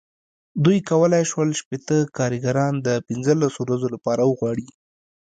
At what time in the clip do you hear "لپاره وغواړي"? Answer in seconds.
3.95-4.67